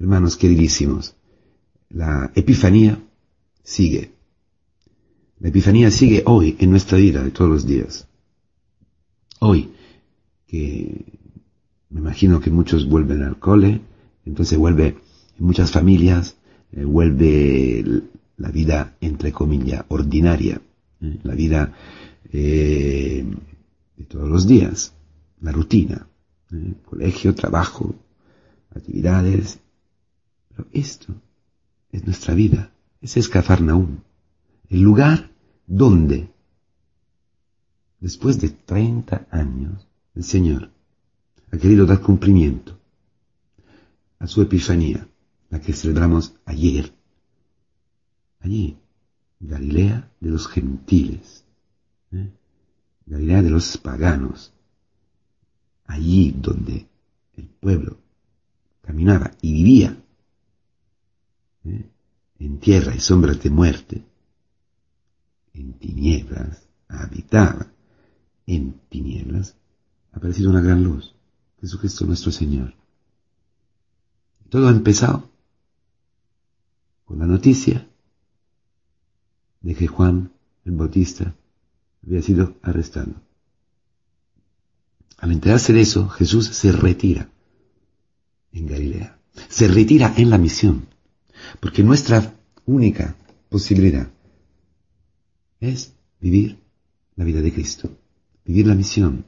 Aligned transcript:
Hermanos 0.00 0.36
queridísimos, 0.36 1.16
la 1.90 2.30
Epifanía 2.36 3.02
sigue. 3.64 4.12
La 5.40 5.48
Epifanía 5.48 5.90
sigue 5.90 6.22
hoy 6.24 6.56
en 6.60 6.70
nuestra 6.70 6.98
vida 6.98 7.24
de 7.24 7.32
todos 7.32 7.50
los 7.50 7.66
días. 7.66 8.06
Hoy, 9.40 9.70
que 10.46 11.04
me 11.90 12.00
imagino 12.00 12.38
que 12.40 12.50
muchos 12.50 12.88
vuelven 12.88 13.22
al 13.22 13.40
cole, 13.40 13.80
entonces 14.24 14.56
vuelve 14.56 14.98
en 15.36 15.44
muchas 15.44 15.72
familias, 15.72 16.36
eh, 16.70 16.84
vuelve 16.84 18.02
la 18.36 18.50
vida, 18.50 18.96
entre 19.00 19.32
comillas, 19.32 19.84
ordinaria, 19.88 20.60
¿eh? 21.00 21.18
la 21.24 21.34
vida 21.34 21.74
eh, 22.32 23.26
de 23.96 24.04
todos 24.04 24.28
los 24.28 24.46
días, 24.46 24.94
la 25.40 25.50
rutina, 25.50 26.06
colegio, 26.84 27.34
trabajo, 27.34 27.96
actividades, 28.70 29.58
esto 30.72 31.14
es 31.92 32.04
nuestra 32.04 32.34
vida, 32.34 32.72
ese 33.00 33.20
es 33.20 33.28
Cafarnaúm, 33.28 33.98
el 34.68 34.80
lugar 34.80 35.30
donde, 35.66 36.28
después 38.00 38.40
de 38.40 38.50
30 38.50 39.26
años, 39.30 39.86
el 40.14 40.24
Señor 40.24 40.70
ha 41.50 41.56
querido 41.56 41.86
dar 41.86 42.00
cumplimiento 42.00 42.78
a 44.18 44.26
su 44.26 44.42
epifanía, 44.42 45.08
la 45.50 45.60
que 45.60 45.72
celebramos 45.72 46.34
ayer, 46.44 46.92
allí, 48.40 48.76
Galilea 49.40 50.10
de 50.20 50.30
los 50.30 50.48
gentiles, 50.48 51.44
¿eh? 52.10 52.30
Galilea 53.06 53.42
de 53.42 53.50
los 53.50 53.78
paganos, 53.78 54.52
allí 55.86 56.34
donde 56.36 56.86
el 57.36 57.46
pueblo 57.46 57.96
caminaba 58.82 59.30
y 59.40 59.52
vivía 59.52 59.96
¿eh? 61.64 61.90
en 62.38 62.58
tierra 62.58 62.94
y 62.94 63.00
sombras 63.00 63.42
de 63.42 63.50
muerte, 63.50 64.04
en 65.54 65.74
tinieblas 65.74 66.68
habitaba, 66.88 67.66
en 68.46 68.80
tinieblas 68.88 69.56
ha 70.12 70.18
aparecido 70.18 70.50
una 70.50 70.60
gran 70.60 70.82
luz, 70.82 71.14
Jesucristo 71.60 72.06
nuestro 72.06 72.32
Señor. 72.32 72.74
Todo 74.48 74.68
ha 74.68 74.70
empezado 74.70 75.30
con 77.04 77.18
la 77.18 77.26
noticia 77.26 77.88
de 79.60 79.74
que 79.74 79.86
Juan 79.86 80.32
el 80.64 80.72
Bautista 80.72 81.34
había 82.04 82.22
sido 82.22 82.56
arrestado. 82.62 83.14
Al 85.18 85.32
enterarse 85.32 85.72
de 85.72 85.80
eso, 85.80 86.08
Jesús 86.08 86.46
se 86.46 86.72
retira 86.72 87.28
en 88.52 88.66
Galilea. 88.66 89.18
Se 89.48 89.68
retira 89.68 90.14
en 90.16 90.30
la 90.30 90.38
misión. 90.38 90.86
Porque 91.60 91.82
nuestra 91.82 92.34
única 92.66 93.16
posibilidad 93.48 94.10
es 95.60 95.94
vivir 96.20 96.58
la 97.16 97.24
vida 97.24 97.40
de 97.40 97.52
Cristo, 97.52 97.90
vivir 98.44 98.66
la 98.66 98.74
misión. 98.74 99.24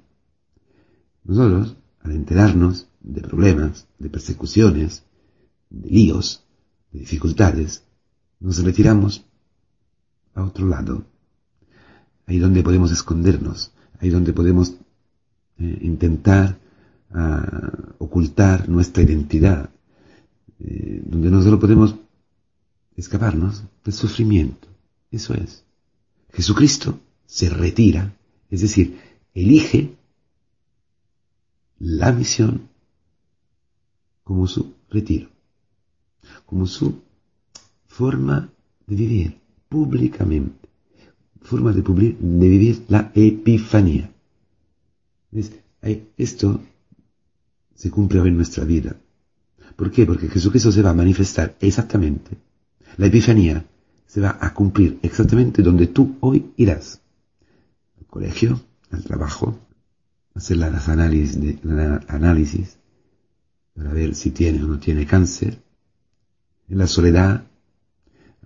Nosotros, 1.25 1.77
al 2.03 2.13
enterarnos 2.13 2.89
de 3.01 3.21
problemas, 3.21 3.87
de 3.99 4.11
persecuciones, 4.11 5.05
de 5.71 5.89
líos, 5.89 6.45
de 6.93 7.01
dificultades, 7.01 7.85
nos 8.39 8.63
retiramos 8.63 9.25
a 10.35 10.45
otro 10.45 10.67
lado, 10.67 11.05
ahí 12.27 12.39
donde 12.39 12.63
podemos 12.63 12.91
escondernos, 12.93 13.73
ahí 13.99 14.11
donde 14.11 14.33
podemos 14.33 14.75
eh, 15.59 15.79
intentar 15.83 16.59
ah, 17.11 17.95
ocultar 17.99 18.69
nuestra 18.69 19.03
identidad, 19.03 19.71
eh, 20.63 21.03
donde 21.05 21.31
no 21.31 21.43
solo 21.43 21.59
podemos 21.59 21.95
escaparnos 22.97 23.63
del 23.85 23.95
sufrimiento. 23.95 24.69
Eso 25.11 25.35
es. 25.35 25.65
Jesucristo 26.33 26.99
se 27.27 27.49
retira, 27.49 28.15
es 28.51 28.61
decir, 28.61 28.99
elige 29.35 29.95
la 31.79 32.13
misión 32.13 32.69
como 34.23 34.47
su 34.47 34.75
retiro, 34.91 35.29
como 36.47 36.67
su 36.67 37.01
forma 37.87 38.51
de 38.87 38.97
vivir 38.97 39.41
públicamente, 39.69 40.69
forma 41.43 41.73
de, 41.73 41.83
de 41.83 42.49
vivir 42.49 42.85
la 42.89 43.11
epifanía. 43.15 44.13
Esto 46.17 46.61
se 47.75 47.91
cumple 47.91 48.21
hoy 48.21 48.29
en 48.29 48.37
nuestra 48.37 48.65
vida. 48.65 48.97
¿Por 49.77 49.91
qué? 49.91 50.07
Porque 50.07 50.29
Jesucristo 50.29 50.73
se 50.73 50.83
va 50.83 50.91
a 50.91 50.95
manifestar 50.95 51.57
exactamente. 51.61 52.37
La 52.97 53.07
Epifanía 53.07 53.65
se 54.07 54.21
va 54.21 54.39
a 54.41 54.53
cumplir 54.53 54.99
exactamente 55.03 55.63
donde 55.63 55.87
tú 55.87 56.17
hoy 56.21 56.53
irás. 56.57 57.01
Al 57.99 58.07
colegio, 58.07 58.61
al 58.91 59.05
trabajo, 59.05 59.59
hacer 60.35 60.57
las 60.57 60.89
análisis, 60.89 61.41
de, 61.41 61.59
análisis 62.09 62.77
para 63.75 63.93
ver 63.93 64.15
si 64.15 64.31
tiene 64.31 64.63
o 64.63 64.67
no 64.67 64.79
tiene 64.79 65.07
cáncer. 65.07 65.63
En 66.69 66.79
la 66.79 66.87
soledad, 66.87 67.47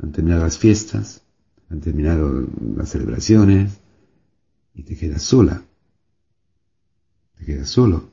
han 0.01 0.13
terminado 0.13 0.43
las 0.43 0.59
fiestas, 0.59 1.23
han 1.71 1.81
terminado 1.81 2.47
las 2.77 2.91
celebraciones 2.91 3.73
y 4.75 4.83
te 4.83 4.97
quedas 4.97 5.23
sola. 5.23 5.63
Te 7.39 7.45
quedas 7.45 7.69
solo. 7.69 8.11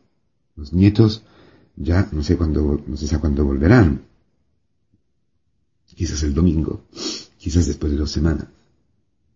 Los 0.56 0.74
nietos 0.74 1.24
ya 1.84 2.09
no 2.12 2.24
sé 2.24 2.38
cuándo, 2.38 2.84
no 2.86 2.97
sé 2.97 3.19
cuándo 3.19 3.46
volverán. 3.46 4.06
Quizás 5.86 6.24
el 6.24 6.34
domingo, 6.34 6.86
quizás 7.38 7.68
después 7.68 7.92
de 7.92 7.97
dos 7.97 8.12
semanas. 8.12 8.47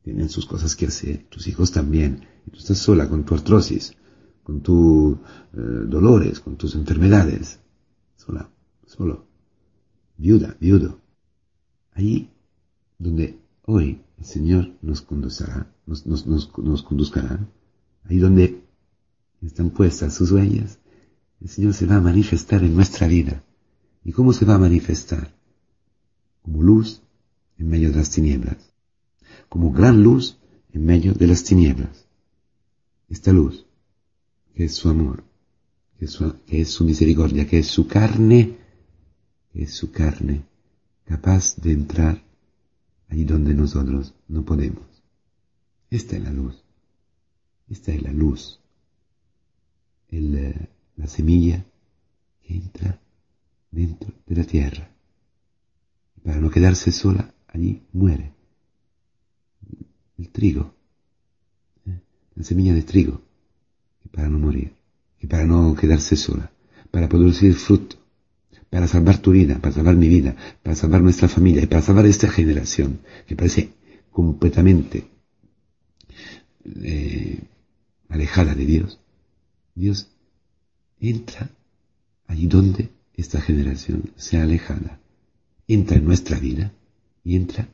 Tienen 0.03 0.29
sus 0.29 0.45
cosas 0.45 0.75
que 0.75 0.87
hacer, 0.87 1.25
tus 1.29 1.47
hijos 1.47 1.71
también. 1.71 2.27
Y 2.45 2.51
tú 2.51 2.59
estás 2.59 2.77
sola 2.77 3.09
con 3.09 3.25
tu 3.25 3.33
artrosis, 3.33 3.93
con 4.43 4.61
tus 4.61 5.17
eh, 5.53 5.85
dolores, 5.87 6.39
con 6.39 6.55
tus 6.55 6.75
enfermedades. 6.75 7.59
Sola, 8.15 8.49
solo. 8.85 9.25
Viuda, 10.17 10.55
viudo. 10.59 10.99
Ahí 11.93 12.31
donde 12.97 13.39
hoy 13.63 14.01
el 14.17 14.25
Señor 14.25 14.71
nos 14.81 15.01
conducirá, 15.01 15.73
nos, 15.85 16.05
nos 16.05 16.83
conduzcará, 16.83 17.47
ahí 18.03 18.17
donde 18.17 18.63
están 19.41 19.71
puestas 19.71 20.13
sus 20.13 20.31
huellas, 20.31 20.79
el 21.41 21.49
Señor 21.49 21.73
se 21.73 21.85
va 21.85 21.95
a 21.97 22.01
manifestar 22.01 22.63
en 22.63 22.75
nuestra 22.75 23.07
vida. 23.07 23.43
¿Y 24.03 24.11
cómo 24.11 24.33
se 24.33 24.45
va 24.45 24.55
a 24.55 24.59
manifestar? 24.59 25.33
Como 26.41 26.61
luz 26.61 27.01
en 27.57 27.69
medio 27.69 27.89
de 27.89 27.97
las 27.97 28.09
tinieblas, 28.09 28.57
como 29.49 29.71
gran 29.71 30.03
luz 30.03 30.37
en 30.73 30.85
medio 30.85 31.13
de 31.13 31.27
las 31.27 31.43
tinieblas. 31.43 32.05
Esta 33.09 33.31
luz, 33.31 33.65
que 34.53 34.65
es 34.65 34.75
su 34.75 34.89
amor, 34.89 35.23
que 35.97 36.05
es 36.61 36.69
su, 36.69 36.83
misericordia, 36.83 37.47
que 37.47 37.59
es 37.59 37.67
su 37.67 37.87
carne, 37.87 38.57
que 39.53 39.63
es 39.63 39.73
su 39.73 39.91
carne, 39.91 40.43
capaz 41.05 41.55
de 41.57 41.71
entrar 41.71 42.23
allí 43.07 43.23
donde 43.23 43.53
nosotros 43.53 44.13
no 44.27 44.43
podemos. 44.43 44.83
Esta 45.89 46.17
es 46.17 46.23
la 46.23 46.31
luz. 46.31 46.63
Esta 47.69 47.93
es 47.93 48.01
la 48.01 48.11
luz. 48.11 48.59
El, 50.09 50.35
eh, 50.35 50.69
la 50.97 51.07
semilla 51.07 51.65
que 52.43 52.55
entra 52.55 52.99
dentro 53.71 54.13
de 54.25 54.35
la 54.35 54.43
tierra. 54.43 54.89
Y 56.17 56.21
para 56.21 56.39
no 56.39 56.49
quedarse 56.49 56.91
sola, 56.91 57.33
allí 57.47 57.83
muere. 57.93 58.33
El 60.17 60.29
trigo. 60.29 60.73
¿eh? 61.85 61.99
La 62.35 62.43
semilla 62.43 62.73
de 62.73 62.83
trigo. 62.83 63.21
Y 64.03 64.09
para 64.09 64.29
no 64.29 64.39
morir. 64.39 64.73
Y 65.19 65.27
para 65.27 65.45
no 65.45 65.75
quedarse 65.75 66.15
sola. 66.15 66.51
Para 66.91 67.09
producir 67.09 67.53
fruto 67.55 67.97
para 68.75 68.89
salvar 68.89 69.19
tu 69.19 69.31
vida, 69.31 69.57
para 69.59 69.73
salvar 69.73 69.95
mi 69.95 70.09
vida, 70.09 70.35
para 70.61 70.75
salvar 70.75 71.01
nuestra 71.01 71.29
familia 71.29 71.63
y 71.63 71.65
para 71.65 71.81
salvar 71.81 72.05
esta 72.07 72.27
generación 72.27 72.99
que 73.25 73.33
parece 73.33 73.69
completamente 74.11 75.05
eh, 76.83 77.39
alejada 78.09 78.53
de 78.53 78.65
Dios. 78.65 78.99
Dios 79.75 80.09
entra 81.09 81.49
allí 82.27 82.47
donde 82.47 82.89
esta 83.13 83.41
generación 83.41 84.11
sea 84.15 84.43
alejada. 84.43 84.99
Entra 85.67 85.97
en 85.97 86.05
nuestra 86.05 86.39
vida 86.39 86.73
y 87.23 87.35
entra 87.35 87.69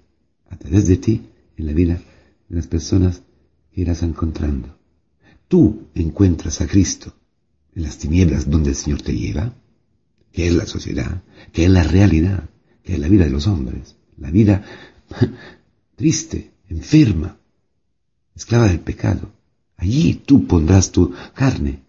a 0.50 0.58
través 0.58 0.88
de 0.88 0.98
ti 0.98 1.22
en 1.58 1.66
la 1.66 1.74
vida 1.74 2.02
de 2.50 2.56
las 2.56 2.68
personas 2.68 3.22
que 3.72 3.82
irás 3.82 4.04
encontrando. 4.04 4.78
Tú 5.48 5.88
encuentras 5.96 6.62
a 6.62 6.68
Cristo 6.68 7.14
en 7.76 7.84
las 7.84 7.98
tinieblas 7.98 8.50
donde 8.50 8.70
el 8.70 8.76
Señor 8.76 9.02
te 9.02 9.14
lleva 9.14 9.54
que 10.32 10.48
es 10.48 10.54
la 10.54 10.66
sociedad, 10.66 11.24
que 11.52 11.66
es 11.66 11.70
la 11.70 11.84
realidad, 11.84 12.50
que 12.84 12.94
es 12.94 13.00
la 13.00 13.10
vida 13.10 13.26
de 13.26 13.32
los 13.32 13.48
hombres, 13.48 13.96
la 14.18 14.32
vida 14.32 14.64
triste, 15.96 16.52
enferma, 16.70 17.38
esclava 18.36 18.68
del 18.68 18.80
pecado. 18.80 19.32
Allí 19.76 20.22
tú 20.26 20.48
pondrás 20.48 20.92
tu 20.92 21.14
carne, 21.34 21.82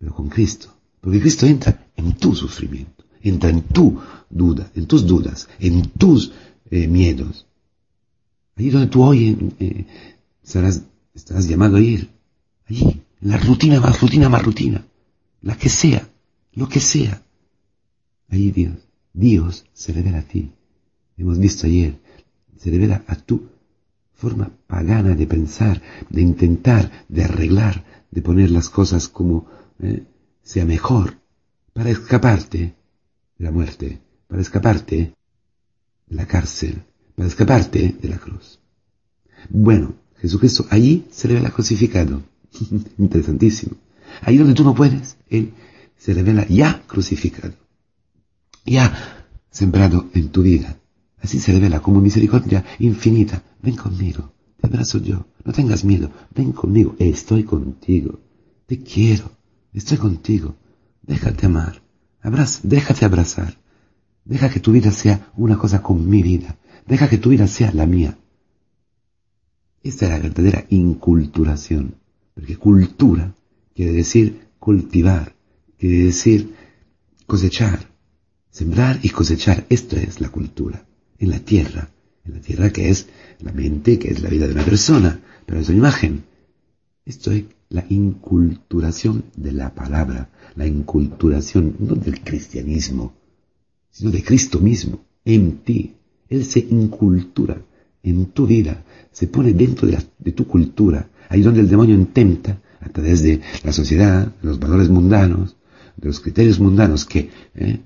pero 0.00 0.14
con 0.14 0.30
Cristo, 0.30 0.74
porque 1.00 1.20
Cristo 1.20 1.46
entra 1.46 1.86
en 1.94 2.14
tu 2.14 2.34
sufrimiento, 2.34 3.04
entra 3.22 3.50
en 3.50 3.62
tu 3.62 4.00
duda, 4.30 4.70
en 4.74 4.86
tus 4.86 5.06
dudas, 5.06 5.46
en 5.58 5.90
tus 5.90 6.32
eh, 6.70 6.88
miedos. 6.88 7.46
Allí 8.56 8.70
donde 8.70 8.88
tú 8.88 9.02
hoy 9.02 9.54
eh, 9.58 9.84
estarás, 10.42 10.82
estarás 11.14 11.46
llamado 11.46 11.76
a 11.76 11.80
ir. 11.80 12.08
Allí, 12.66 13.02
en 13.20 13.28
la 13.28 13.36
rutina 13.36 13.78
más 13.78 14.00
rutina 14.00 14.30
más 14.30 14.42
rutina. 14.42 14.86
La 15.42 15.56
que 15.56 15.68
sea, 15.68 16.08
lo 16.54 16.66
que 16.66 16.80
sea. 16.80 17.22
Allí 18.30 18.50
Dios, 18.52 18.76
Dios 19.12 19.66
se 19.74 19.92
revela 19.92 20.20
a 20.20 20.22
ti. 20.22 20.50
Hemos 21.18 21.38
visto 21.38 21.66
ayer, 21.66 21.98
se 22.56 22.70
revela 22.70 23.04
a 23.06 23.16
tu 23.16 23.48
forma 24.14 24.50
pagana 24.66 25.14
de 25.14 25.26
pensar, 25.26 25.82
de 26.08 26.22
intentar, 26.22 27.04
de 27.08 27.24
arreglar, 27.24 27.84
de 28.10 28.22
poner 28.22 28.50
las 28.50 28.70
cosas 28.70 29.08
como 29.08 29.46
eh, 29.82 30.04
sea 30.42 30.64
mejor, 30.64 31.18
para 31.72 31.90
escaparte 31.90 32.58
de 32.58 33.44
la 33.44 33.50
muerte, 33.50 34.00
para 34.26 34.42
escaparte 34.42 35.14
de 36.06 36.16
la 36.16 36.26
cárcel, 36.26 36.82
para 37.14 37.28
escaparte 37.28 37.96
de 38.00 38.08
la 38.08 38.18
cruz. 38.18 38.60
Bueno, 39.48 39.94
Jesucristo 40.16 40.66
allí 40.70 41.06
se 41.10 41.28
revela 41.28 41.50
crucificado. 41.50 42.22
Interesantísimo. 42.98 43.76
Ahí 44.22 44.36
donde 44.36 44.54
tú 44.54 44.64
no 44.64 44.74
puedes, 44.74 45.16
Él 45.28 45.52
se 45.96 46.14
revela 46.14 46.46
ya 46.46 46.82
crucificado, 46.86 47.54
ya 48.64 49.26
sembrado 49.50 50.10
en 50.14 50.28
tu 50.30 50.42
vida. 50.42 50.78
Así 51.22 51.38
se 51.38 51.52
revela 51.52 51.80
como 51.80 52.00
misericordia 52.00 52.64
infinita. 52.78 53.42
Ven 53.62 53.76
conmigo, 53.76 54.32
te 54.60 54.66
abrazo 54.66 54.98
yo, 54.98 55.26
no 55.44 55.52
tengas 55.52 55.84
miedo, 55.84 56.10
ven 56.34 56.52
conmigo, 56.52 56.96
estoy 56.98 57.44
contigo, 57.44 58.20
te 58.66 58.82
quiero, 58.82 59.30
estoy 59.72 59.98
contigo, 59.98 60.56
déjate 61.02 61.46
amar, 61.46 61.82
déjate 62.62 63.04
abrazar, 63.04 63.56
deja 64.24 64.50
que 64.50 64.60
tu 64.60 64.72
vida 64.72 64.90
sea 64.90 65.30
una 65.36 65.58
cosa 65.58 65.82
con 65.82 66.08
mi 66.08 66.22
vida, 66.22 66.56
deja 66.86 67.08
que 67.08 67.18
tu 67.18 67.30
vida 67.30 67.46
sea 67.46 67.72
la 67.72 67.86
mía. 67.86 68.16
Esta 69.82 70.06
es 70.06 70.10
la 70.12 70.18
verdadera 70.18 70.66
inculturación, 70.68 71.94
porque 72.34 72.56
cultura 72.56 73.34
quiere 73.74 73.92
decir 73.92 74.48
cultivar, 74.58 75.34
quiere 75.78 76.04
decir 76.04 76.54
cosechar, 77.26 77.88
sembrar 78.50 79.00
y 79.02 79.08
cosechar. 79.08 79.64
Esto 79.70 79.96
es 79.96 80.20
la 80.20 80.28
cultura, 80.28 80.84
en 81.18 81.30
la 81.30 81.38
tierra, 81.38 81.88
en 82.24 82.34
la 82.34 82.40
tierra 82.40 82.70
que 82.70 82.90
es 82.90 83.06
la 83.40 83.52
mente, 83.52 83.98
que 83.98 84.10
es 84.10 84.20
la 84.20 84.28
vida 84.28 84.46
de 84.46 84.52
una 84.52 84.64
persona, 84.64 85.20
pero 85.46 85.60
es 85.60 85.68
una 85.68 85.78
imagen. 85.78 86.24
Esto 87.06 87.30
es 87.32 87.44
la 87.70 87.86
inculturación 87.88 89.24
de 89.36 89.52
la 89.52 89.74
palabra, 89.74 90.28
la 90.56 90.66
inculturación 90.66 91.76
no 91.78 91.94
del 91.94 92.20
cristianismo, 92.20 93.14
sino 93.90 94.10
de 94.10 94.22
Cristo 94.22 94.58
mismo, 94.60 95.04
en 95.24 95.58
ti. 95.58 95.94
Él 96.28 96.44
se 96.44 96.60
incultura 96.60 97.62
en 98.02 98.26
tu 98.26 98.46
vida, 98.46 98.84
se 99.12 99.28
pone 99.28 99.52
dentro 99.52 99.88
de, 99.88 100.32
tu 100.32 100.46
cultura, 100.46 101.10
ahí 101.28 101.42
donde 101.42 101.60
el 101.60 101.68
demonio 101.68 101.94
intenta, 101.94 102.60
a 102.80 102.88
través 102.88 103.22
de 103.22 103.40
la 103.62 103.72
sociedad, 103.72 104.26
de 104.26 104.48
los 104.48 104.58
valores 104.58 104.88
mundanos, 104.88 105.56
de 105.96 106.08
los 106.08 106.20
criterios 106.20 106.58
mundanos 106.58 107.04
que 107.04 107.30
eh, 107.54 107.80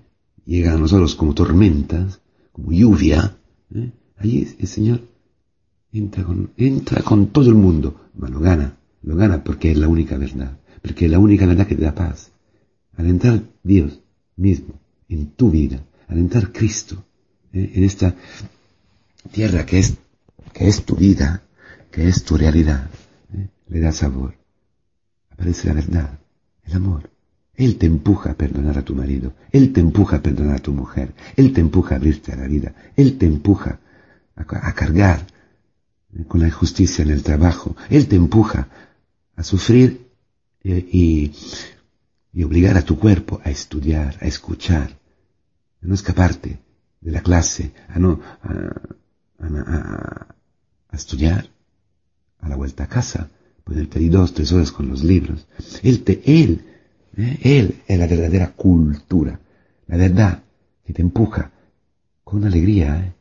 llegan 0.46 0.76
a 0.76 0.78
nosotros 0.78 1.14
como 1.14 1.34
tormentas, 1.34 2.20
como 2.52 2.72
lluvia, 2.72 3.36
eh, 3.74 3.92
allí 4.16 4.48
el 4.58 4.66
Señor 4.66 5.00
entra 5.92 6.24
con, 6.24 6.50
entra 6.56 7.02
con 7.02 7.26
todo 7.28 7.48
el 7.48 7.54
mundo, 7.54 8.00
lo 8.16 8.40
gana, 8.40 8.76
lo 9.04 9.16
gana 9.16 9.44
porque 9.44 9.70
es 9.70 9.78
la 9.78 9.88
única 9.88 10.16
verdad, 10.16 10.58
porque 10.82 11.06
es 11.06 11.10
la 11.10 11.18
única 11.18 11.46
verdad 11.46 11.66
que 11.66 11.76
te 11.76 11.84
da 11.84 11.94
paz. 11.94 12.30
Al 12.96 13.06
entrar 13.06 13.42
Dios 13.62 14.00
mismo 14.36 14.80
en 15.08 15.26
tu 15.30 15.50
vida, 15.50 15.80
al 16.08 16.18
entrar 16.18 16.52
Cristo 16.52 17.04
eh, 17.52 17.72
en 17.74 17.84
esta 17.84 18.14
tierra 19.30 19.66
que 19.66 19.78
es 19.78 19.94
que 20.52 20.68
es 20.68 20.84
tu 20.84 20.94
vida, 20.94 21.42
que 21.90 22.08
es 22.08 22.24
tu 22.24 22.36
realidad, 22.36 22.88
¿eh? 23.34 23.48
le 23.68 23.80
da 23.80 23.92
sabor. 23.92 24.36
Aparece 25.30 25.68
la 25.68 25.74
verdad, 25.74 26.18
el 26.64 26.74
amor. 26.74 27.10
Él 27.56 27.76
te 27.76 27.86
empuja 27.86 28.30
a 28.30 28.34
perdonar 28.34 28.78
a 28.78 28.82
tu 28.82 28.94
marido, 28.94 29.32
Él 29.50 29.72
te 29.72 29.80
empuja 29.80 30.16
a 30.16 30.22
perdonar 30.22 30.56
a 30.56 30.62
tu 30.62 30.72
mujer, 30.72 31.14
Él 31.36 31.52
te 31.52 31.60
empuja 31.60 31.94
a 31.94 31.98
abrirte 31.98 32.32
a 32.32 32.36
la 32.36 32.46
vida, 32.46 32.74
Él 32.96 33.18
te 33.18 33.26
empuja 33.26 33.80
a, 34.36 34.74
cargar 34.74 35.26
¿eh? 36.16 36.24
con 36.26 36.40
la 36.40 36.48
injusticia 36.48 37.02
en 37.02 37.10
el 37.10 37.22
trabajo, 37.22 37.76
Él 37.90 38.08
te 38.08 38.16
empuja 38.16 38.68
a 39.36 39.42
sufrir 39.42 40.08
eh, 40.62 40.88
y, 40.90 41.32
obligar 42.42 42.76
a 42.76 42.82
tu 42.82 42.98
cuerpo 42.98 43.40
a 43.44 43.50
estudiar, 43.50 44.18
a 44.20 44.26
escuchar, 44.26 44.98
a 45.82 45.86
no 45.86 45.94
escaparte 45.94 46.58
de 47.00 47.10
la 47.10 47.22
clase, 47.22 47.72
a 47.88 47.98
no, 47.98 48.20
a, 48.42 50.26
a 50.88 50.96
estudiar, 50.96 51.48
a 52.40 52.48
la 52.48 52.56
vuelta 52.56 52.84
a 52.84 52.88
casa, 52.88 53.30
ponerte 53.64 53.98
ahí 53.98 54.08
dos, 54.08 54.34
tres 54.34 54.52
horas 54.52 54.70
con 54.70 54.88
los 54.88 55.02
libros. 55.02 55.46
Él, 55.82 56.04
te, 56.04 56.22
él, 56.24 56.64
¿eh? 57.16 57.38
él 57.42 57.82
es 57.86 57.98
la 57.98 58.06
verdadera 58.06 58.52
cultura, 58.52 59.40
la 59.86 59.96
verdad 59.96 60.42
que 60.84 60.92
te 60.92 61.02
empuja 61.02 61.50
con 62.22 62.44
alegría, 62.44 63.04
¿eh? 63.04 63.12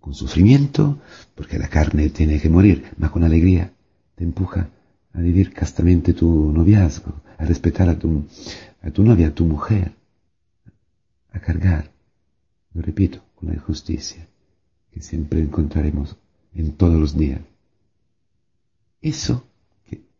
con 0.00 0.14
sufrimiento, 0.14 0.98
porque 1.34 1.58
la 1.58 1.68
carne 1.68 2.10
tiene 2.10 2.40
que 2.40 2.50
morir, 2.50 2.92
mas 2.98 3.10
con 3.10 3.24
alegría 3.24 3.72
te 4.14 4.24
empuja 4.24 4.68
a 5.14 5.20
vivir 5.20 5.52
castamente 5.52 6.12
tu 6.12 6.52
noviazgo, 6.52 7.22
a 7.38 7.44
respetar 7.44 7.88
a 7.88 7.98
tu, 7.98 8.26
novia, 8.98 9.28
a 9.28 9.34
tu 9.34 9.44
mujer, 9.46 9.92
a 11.32 11.38
cargar, 11.40 11.90
lo 12.74 12.82
repito, 12.82 13.22
con 13.34 13.48
la 13.48 13.54
injusticia 13.54 14.26
que 14.92 15.00
siempre 15.00 15.40
encontraremos 15.40 16.16
en 16.54 16.72
todos 16.72 17.00
los 17.00 17.16
días. 17.16 17.40
Eso, 19.00 19.44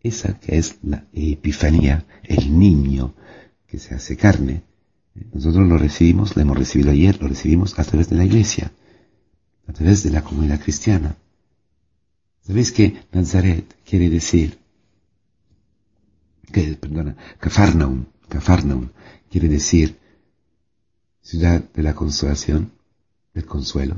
esa 0.00 0.38
que 0.38 0.58
es 0.58 0.78
la 0.82 1.04
epifanía, 1.12 2.04
el 2.22 2.56
niño 2.58 3.14
que 3.66 3.78
se 3.78 3.94
hace 3.94 4.16
carne, 4.16 4.62
nosotros 5.32 5.66
lo 5.68 5.78
recibimos, 5.78 6.36
lo 6.36 6.42
hemos 6.42 6.58
recibido 6.58 6.90
ayer, 6.90 7.20
lo 7.20 7.28
recibimos 7.28 7.78
a 7.78 7.84
través 7.84 8.10
de 8.10 8.16
la 8.16 8.24
iglesia, 8.24 8.72
a 9.66 9.72
través 9.72 10.02
de 10.02 10.10
la 10.10 10.22
comunidad 10.22 10.60
cristiana. 10.60 11.16
¿Sabéis 12.42 12.72
que 12.72 12.96
Nazaret 13.12 13.64
quiere 13.84 14.10
decir, 14.10 14.58
que, 16.54 16.76
perdona, 16.76 17.16
Cafarnaum, 17.40 18.06
Cafarnaum 18.28 18.90
quiere 19.28 19.48
decir 19.48 19.98
ciudad 21.20 21.60
de 21.60 21.82
la 21.82 21.94
consolación, 21.94 22.70
del 23.34 23.44
consuelo? 23.44 23.96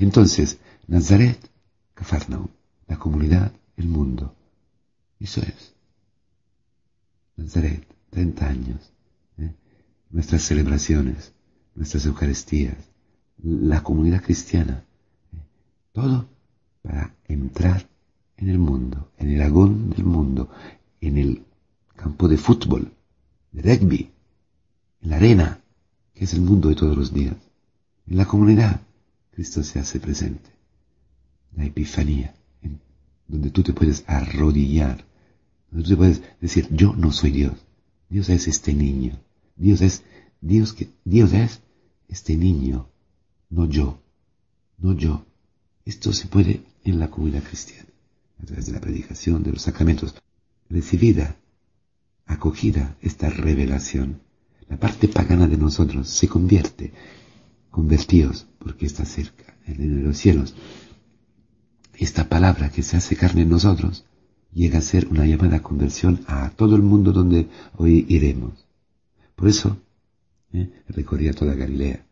Entonces, 0.00 0.58
Nazaret 0.88 1.38
Cafarnaum, 1.94 2.48
la 2.88 2.98
comunidad, 2.98 3.52
el 3.76 3.86
mundo. 3.86 4.34
Eso 5.20 5.40
es. 5.42 5.74
Nazaret, 7.36 7.86
30 8.10 8.48
años. 8.48 8.92
¿eh? 9.38 9.54
Nuestras 10.10 10.42
celebraciones, 10.42 11.32
nuestras 11.76 12.04
Eucaristías, 12.06 12.76
la 13.40 13.84
comunidad 13.84 14.22
cristiana. 14.22 14.84
¿eh? 15.32 15.42
Todo 15.92 16.28
para 16.82 17.14
entrar 17.28 17.88
en 18.36 18.48
el 18.48 18.58
mundo, 18.58 19.12
en 19.18 19.30
el 19.30 19.42
agón 19.42 19.90
del 19.90 20.04
mundo, 20.04 20.50
en 21.00 21.18
el 21.18 21.44
campo 22.04 22.28
de 22.28 22.36
fútbol, 22.36 22.92
de 23.50 23.62
rugby, 23.62 24.10
en 25.00 25.08
la 25.10 25.16
arena, 25.16 25.62
que 26.12 26.24
es 26.24 26.34
el 26.34 26.42
mundo 26.42 26.68
de 26.68 26.74
todos 26.74 26.94
los 26.94 27.14
días. 27.14 27.34
En 28.06 28.18
la 28.18 28.26
comunidad, 28.26 28.82
Cristo 29.30 29.62
se 29.62 29.78
hace 29.78 30.00
presente 30.00 30.50
la 31.56 31.64
epifanía, 31.64 32.34
donde 33.26 33.48
tú 33.50 33.62
te 33.62 33.72
puedes 33.72 34.04
arrodillar, 34.06 35.02
donde 35.70 35.84
tú 35.84 35.90
te 35.94 35.96
puedes 35.96 36.22
decir, 36.42 36.68
yo 36.70 36.94
no 36.94 37.10
soy 37.10 37.30
Dios, 37.30 37.54
Dios 38.10 38.28
es 38.28 38.48
este 38.48 38.74
niño, 38.74 39.18
Dios 39.56 39.80
es, 39.80 40.02
Dios 40.42 40.74
que, 40.74 40.90
Dios 41.06 41.32
es 41.32 41.62
este 42.08 42.36
niño, 42.36 42.86
no 43.48 43.64
yo, 43.64 43.98
no 44.76 44.92
yo. 44.92 45.24
Esto 45.86 46.12
se 46.12 46.26
puede 46.26 46.64
en 46.84 46.98
la 46.98 47.10
comunidad 47.10 47.44
cristiana, 47.44 47.88
a 48.42 48.44
través 48.44 48.66
de 48.66 48.72
la 48.72 48.80
predicación, 48.80 49.42
de 49.42 49.52
los 49.52 49.62
sacramentos, 49.62 50.14
recibida, 50.68 51.38
acogida 52.26 52.96
esta 53.00 53.28
revelación. 53.30 54.20
La 54.68 54.78
parte 54.78 55.08
pagana 55.08 55.46
de 55.46 55.56
nosotros 55.56 56.08
se 56.08 56.28
convierte, 56.28 56.92
convertidos, 57.70 58.46
porque 58.58 58.86
está 58.86 59.04
cerca, 59.04 59.56
en 59.66 60.04
los 60.04 60.16
cielos, 60.16 60.54
esta 61.94 62.28
palabra 62.28 62.70
que 62.70 62.82
se 62.82 62.96
hace 62.96 63.16
carne 63.16 63.42
en 63.42 63.50
nosotros 63.50 64.04
llega 64.52 64.78
a 64.78 64.82
ser 64.82 65.08
una 65.08 65.26
llamada 65.26 65.62
conversión 65.62 66.20
a 66.26 66.50
todo 66.50 66.76
el 66.76 66.82
mundo 66.82 67.12
donde 67.12 67.48
hoy 67.76 68.04
iremos. 68.08 68.66
Por 69.36 69.48
eso 69.48 69.76
¿eh? 70.52 70.70
recorría 70.88 71.32
toda 71.32 71.54
Galilea. 71.54 72.04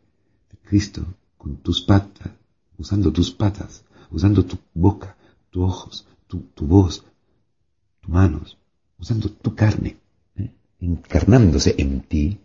Cristo, 0.64 1.04
con 1.36 1.56
tus 1.56 1.82
patas, 1.82 2.32
usando 2.78 3.12
tus 3.12 3.30
patas, 3.30 3.84
usando 4.10 4.44
tu 4.44 4.58
boca, 4.74 5.16
tus 5.50 5.62
ojos, 5.62 6.06
tu, 6.26 6.66
voz, 6.66 7.04
tus 8.00 8.10
manos, 8.10 8.58
usando 8.98 9.28
tu 9.28 9.54
carne. 9.54 9.96
Encarnándose 10.82 11.74
en 11.78 12.00
ti, 12.00 12.38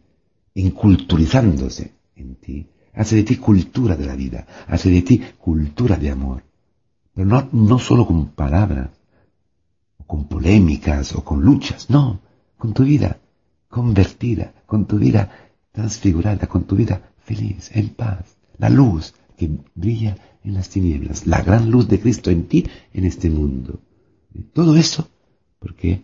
enculturizándose 0.56 1.92
en 2.16 2.36
ti, 2.36 2.68
hace 2.94 3.18
de 3.18 3.24
ti 3.24 3.36
cultura 3.36 3.96
de 3.96 4.06
la 4.06 4.16
vida, 4.16 4.48
hace 4.68 4.90
de 4.90 5.02
ti 5.02 5.22
cultura 5.38 5.98
de 5.98 6.10
amor. 6.12 6.44
Pero 7.14 7.28
no, 7.28 7.50
no 7.52 7.80
solo 7.80 8.08
con 8.08 8.28
palabras, 8.28 8.90
o 9.98 10.06
con 10.06 10.28
polémicas, 10.28 11.14
o 11.16 11.24
con 11.24 11.42
luchas, 11.42 11.90
no, 11.90 12.22
con 12.58 12.74
tu 12.74 12.84
vida 12.84 13.20
convertida, 13.70 14.54
con 14.66 14.86
tu 14.86 14.98
vida 14.98 15.32
transfigurada, 15.72 16.48
con 16.48 16.64
tu 16.64 16.76
vida 16.76 17.12
feliz, 17.20 17.72
en 17.74 17.90
paz, 17.90 18.38
la 18.58 18.70
luz 18.70 19.14
que 19.38 19.50
brilla 19.76 20.18
en 20.44 20.54
las 20.54 20.70
tinieblas, 20.70 21.28
la 21.28 21.42
gran 21.42 21.70
luz 21.70 21.88
de 21.88 22.00
Cristo 22.00 22.32
en 22.32 22.48
ti, 22.48 22.66
en 22.94 23.04
este 23.04 23.30
mundo. 23.30 23.80
Todo 24.54 24.76
eso, 24.76 25.08
¿por 25.60 25.76
qué? 25.76 26.04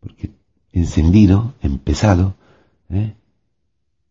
Porque 0.00 0.30
encendido, 0.72 1.54
empezado, 1.60 2.34
¿eh? 2.90 3.14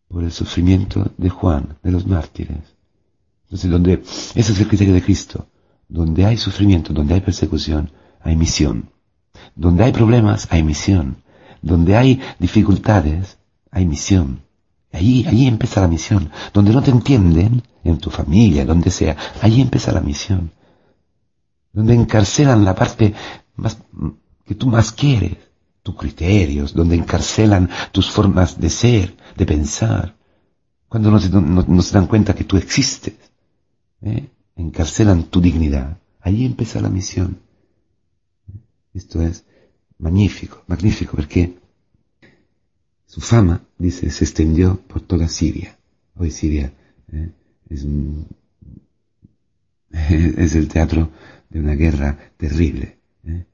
por 0.08 0.24
el 0.24 0.32
sufrimiento 0.32 1.10
de 1.16 1.30
Juan, 1.30 1.78
de 1.82 1.90
los 1.90 2.06
mártires. 2.06 2.74
Entonces, 3.44 3.70
donde, 3.70 3.92
ese 4.34 4.52
es 4.52 4.60
el 4.60 4.68
criterio 4.68 4.94
de 4.94 5.02
Cristo. 5.02 5.46
Donde 5.88 6.24
hay 6.24 6.36
sufrimiento, 6.36 6.92
donde 6.92 7.14
hay 7.14 7.20
persecución, 7.20 7.90
hay 8.20 8.36
misión. 8.36 8.90
Donde 9.54 9.84
hay 9.84 9.92
problemas, 9.92 10.48
hay 10.50 10.62
misión. 10.62 11.22
Donde 11.60 11.96
hay 11.96 12.20
dificultades, 12.38 13.38
hay 13.70 13.86
misión. 13.86 14.42
Allí, 14.92 15.26
allí 15.26 15.46
empieza 15.46 15.80
la 15.80 15.88
misión. 15.88 16.30
Donde 16.52 16.72
no 16.72 16.82
te 16.82 16.90
entienden, 16.90 17.62
en 17.84 17.98
tu 17.98 18.10
familia, 18.10 18.64
donde 18.64 18.90
sea, 18.90 19.16
allí 19.40 19.60
empieza 19.60 19.92
la 19.92 20.00
misión. 20.00 20.52
Donde 21.72 21.94
encarcelan 21.94 22.64
la 22.64 22.74
parte 22.74 23.14
más, 23.56 23.78
que 24.44 24.54
tú 24.54 24.66
más 24.66 24.92
quieres, 24.92 25.36
tus 25.82 25.96
criterios, 25.96 26.74
donde 26.74 26.96
encarcelan 26.96 27.68
tus 27.90 28.10
formas 28.10 28.60
de 28.60 28.70
ser, 28.70 29.16
de 29.36 29.46
pensar. 29.46 30.16
Cuando 30.88 31.10
no 31.10 31.18
se, 31.82 31.94
dan 31.94 32.06
cuenta 32.06 32.34
que 32.34 32.44
tú 32.44 32.56
existes, 32.56 33.14
¿eh? 34.02 34.28
encarcelan 34.56 35.24
tu 35.24 35.40
dignidad. 35.40 35.98
Allí 36.20 36.44
empieza 36.44 36.80
la 36.80 36.88
misión. 36.88 37.38
Esto 38.94 39.22
es 39.22 39.44
magnífico, 39.98 40.62
magnífico, 40.66 41.16
porque 41.16 41.58
su 43.06 43.20
fama, 43.20 43.62
dice, 43.78 44.10
se 44.10 44.24
extendió 44.24 44.80
por 44.80 45.00
toda 45.00 45.28
Siria. 45.28 45.76
Hoy 46.14 46.30
Siria 46.30 46.72
¿eh? 47.12 47.30
es, 47.68 47.86
es, 50.38 50.54
el 50.54 50.68
teatro 50.68 51.10
de 51.48 51.60
una 51.60 51.74
guerra 51.74 52.32
terrible. 52.36 52.98
¿eh? 53.24 53.46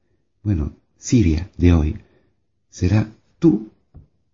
Bueno, 0.43 0.73
Siria 0.97 1.49
de 1.57 1.73
hoy 1.73 1.99
será 2.79 3.13
tu 3.39 3.71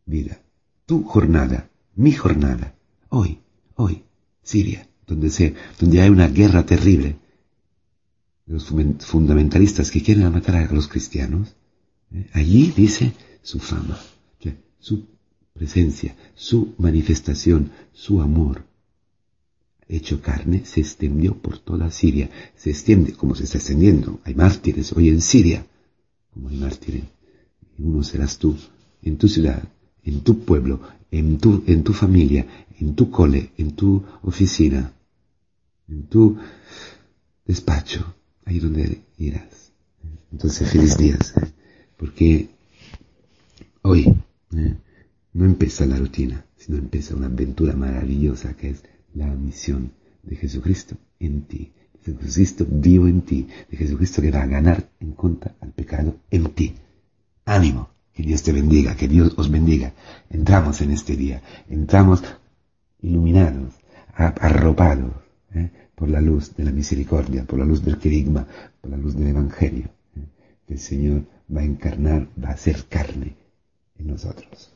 vida, 0.05 0.39
tu 0.85 1.03
jornada, 1.03 1.67
mi 1.95 2.11
jornada. 2.11 2.75
Hoy, 3.09 3.39
hoy, 3.75 4.03
Siria, 4.43 4.87
donde, 5.07 5.31
se, 5.31 5.55
donde 5.79 6.01
hay 6.01 6.09
una 6.09 6.27
guerra 6.27 6.63
terrible. 6.63 7.15
Los 8.45 8.71
fundamentalistas 8.99 9.89
que 9.89 10.03
quieren 10.03 10.31
matar 10.31 10.57
a 10.57 10.71
los 10.71 10.87
cristianos, 10.87 11.55
¿eh? 12.13 12.29
allí 12.33 12.71
dice 12.75 13.13
su 13.41 13.59
fama, 13.59 13.99
su 14.79 15.07
presencia, 15.53 16.15
su 16.35 16.75
manifestación, 16.77 17.71
su 17.93 18.21
amor, 18.21 18.63
hecho 19.87 20.21
carne, 20.21 20.65
se 20.65 20.81
extendió 20.81 21.35
por 21.35 21.57
toda 21.57 21.89
Siria. 21.89 22.29
Se 22.55 22.69
extiende 22.69 23.13
como 23.13 23.33
se 23.33 23.45
está 23.45 23.57
extendiendo. 23.57 24.19
Hay 24.23 24.35
mártires 24.35 24.93
hoy 24.93 25.09
en 25.09 25.21
Siria, 25.21 25.65
como 26.31 26.49
hay 26.49 26.57
mártires. 26.57 27.14
Uno 27.77 28.03
serás 28.03 28.37
tú, 28.37 28.55
en 29.01 29.17
tu 29.17 29.27
ciudad, 29.27 29.63
en 30.03 30.21
tu 30.21 30.39
pueblo, 30.39 30.81
en 31.11 31.37
tu, 31.37 31.63
en 31.67 31.83
tu 31.83 31.93
familia, 31.93 32.45
en 32.79 32.95
tu 32.95 33.09
cole, 33.09 33.51
en 33.57 33.71
tu 33.71 34.03
oficina, 34.21 34.93
en 35.87 36.03
tu 36.03 36.37
despacho, 37.45 38.15
ahí 38.45 38.59
donde 38.59 39.01
irás. 39.17 39.71
Entonces, 40.31 40.69
feliz 40.69 40.97
días, 40.97 41.33
¿eh? 41.37 41.47
porque 41.97 42.49
hoy 43.83 44.15
¿eh? 44.55 44.75
no 45.33 45.45
empieza 45.45 45.85
la 45.85 45.97
rutina, 45.97 46.45
sino 46.57 46.77
empieza 46.77 47.15
una 47.15 47.27
aventura 47.27 47.75
maravillosa 47.75 48.55
que 48.55 48.71
es 48.71 48.83
la 49.13 49.27
misión 49.27 49.91
de 50.23 50.35
Jesucristo 50.35 50.95
en 51.19 51.43
ti. 51.43 51.71
De 52.05 52.13
Jesucristo 52.13 52.67
vivo 52.69 53.07
en 53.07 53.21
ti. 53.21 53.47
De 53.69 53.77
Jesucristo 53.77 54.21
que 54.21 54.31
va 54.31 54.43
a 54.43 54.47
ganar 54.47 54.89
en 54.99 55.13
contra 55.13 55.55
al 55.61 55.71
pecado 55.71 56.17
en 56.29 56.45
ti. 56.53 56.75
Ánimo. 57.45 57.89
Que 58.13 58.23
Dios 58.23 58.43
te 58.43 58.51
bendiga. 58.51 58.95
Que 58.95 59.07
Dios 59.07 59.33
os 59.37 59.49
bendiga. 59.49 59.93
Entramos 60.29 60.81
en 60.81 60.91
este 60.91 61.15
día. 61.15 61.41
Entramos 61.69 62.23
iluminados, 63.01 63.73
arropados 64.15 65.13
¿eh? 65.53 65.69
por 65.95 66.09
la 66.09 66.21
luz 66.21 66.55
de 66.55 66.63
la 66.63 66.71
misericordia, 66.71 67.45
por 67.45 67.59
la 67.59 67.65
luz 67.65 67.83
del 67.83 67.97
querigma, 67.97 68.47
por 68.81 68.91
la 68.91 68.97
luz 68.97 69.15
del 69.15 69.27
Evangelio. 69.27 69.89
¿eh? 70.15 70.27
Que 70.67 70.73
el 70.73 70.79
Señor 70.79 71.23
va 71.55 71.61
a 71.61 71.65
encarnar, 71.65 72.27
va 72.43 72.49
a 72.49 72.57
ser 72.57 72.85
carne 72.85 73.35
en 73.99 74.07
nosotros. 74.07 74.74